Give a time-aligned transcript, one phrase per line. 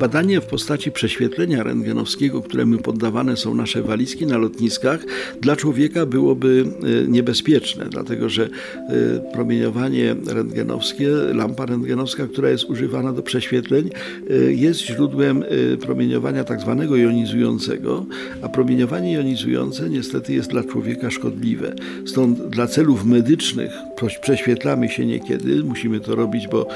[0.00, 5.00] Badanie w postaci prześwietlenia rentgenowskiego, któremu poddawane są nasze walizki na lotniskach,
[5.40, 6.64] dla człowieka byłoby
[7.04, 13.90] e, niebezpieczne, dlatego że e, promieniowanie rentgenowskie, lampa rentgenowska, która jest używana do prześwietleń,
[14.30, 15.44] e, jest źródłem
[15.80, 18.06] promieniowania tak zwanego jonizującego,
[18.42, 21.74] a promieniowanie jonizujące niestety jest dla człowieka szkodliwe.
[22.06, 23.72] Stąd dla celów medycznych
[24.20, 26.68] prześwietlamy się niekiedy, musimy to robić, bo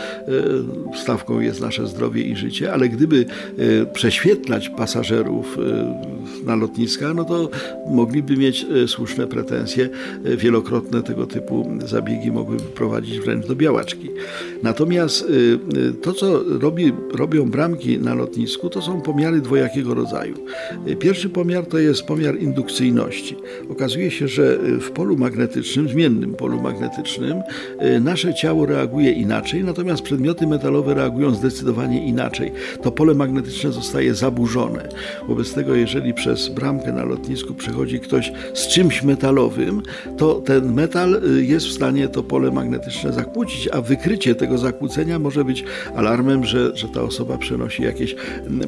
[1.02, 3.26] stawką jest nasze zdrowie i życie, ale gdyby
[3.58, 7.50] e, prześwietlać pasażerów e, na lotniskach, no to
[7.90, 9.88] mogliby mieć e, słuszne pretensje.
[10.36, 14.10] Wielokrotne tego typu zabiegi mogłyby prowadzić wręcz do białaczki.
[14.62, 15.24] Natomiast
[16.02, 20.34] to, co robi, robią bramki na lotnisku, to są pomiary dwojakiego rodzaju.
[20.98, 23.36] Pierwszy pomiar to jest pomiar indukcyjności.
[23.70, 27.11] Okazuje się, że w polu magnetycznym, zmiennym polu magnetycznym,
[28.00, 32.52] nasze ciało reaguje inaczej, natomiast przedmioty metalowe reagują zdecydowanie inaczej.
[32.82, 34.88] To pole magnetyczne zostaje zaburzone.
[35.28, 39.82] Wobec tego, jeżeli przez bramkę na lotnisku przechodzi ktoś z czymś metalowym,
[40.16, 45.18] to ten metal y, jest w stanie to pole magnetyczne zakłócić, a wykrycie tego zakłócenia
[45.18, 45.64] może być
[45.96, 48.16] alarmem, że, że ta osoba przenosi jakieś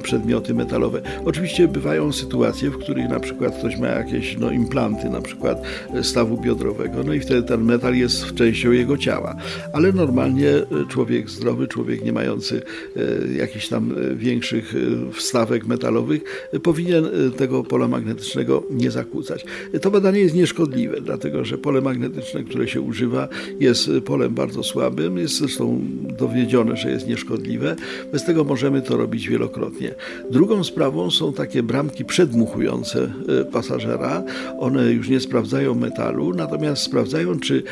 [0.03, 1.01] przedmioty metalowe.
[1.25, 5.63] Oczywiście bywają sytuacje, w których na przykład ktoś ma jakieś no, implanty, na przykład
[5.95, 9.37] e, stawu biodrowego, no i wtedy ten metal jest częścią jego ciała.
[9.73, 12.63] Ale normalnie e, człowiek zdrowy, człowiek nie mający
[12.97, 19.45] e, jakichś tam większych y, wstawek metalowych, powinien tego pola magnetycznego nie zakłócać.
[19.81, 23.29] To badanie jest nieszkodliwe, dlatego że pole magnetyczne, które się używa,
[23.61, 25.81] jest polem bardzo słabym, jest zresztą
[26.19, 27.77] dowiedzione, że jest nieszkodliwe.
[28.13, 29.95] Bez tego możemy to robić wielokrotnie.
[30.31, 33.13] Drugą sprawą są takie bramki przedmuchujące
[33.53, 34.23] pasażera.
[34.59, 37.63] One już nie sprawdzają metalu, natomiast sprawdzają, czy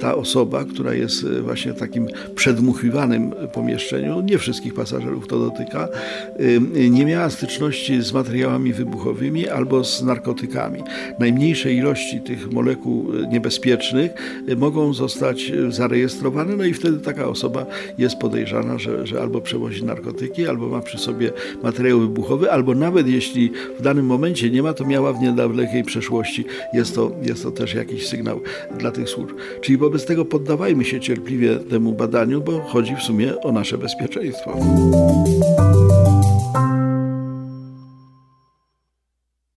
[0.00, 5.88] ta osoba, która jest właśnie w takim przedmuchiwanym pomieszczeniu, nie wszystkich pasażerów to dotyka,
[6.90, 10.82] nie miała styczności z materiałami wybuchowymi albo z narkotykami.
[11.18, 14.10] Najmniejsze ilości tych molekuł e, niebezpiecznych
[14.48, 17.66] e, mogą zostać e, zarejestrowane, no i wtedy taka osoba
[17.98, 21.32] jest podejrzana, że, że albo przewozi narkotyki, albo ma przy sobie
[21.62, 26.44] materiał wybuchowy, albo nawet jeśli w danym momencie nie ma, to miała w niedalekiej przeszłości.
[26.72, 28.40] Jest to, jest to też jakiś sygnał
[28.78, 29.36] dla tych służb.
[29.60, 34.58] Czyli wobec tego poddawajmy się cierpliwie temu badaniu, bo chodzi w sumie o nasze bezpieczeństwo.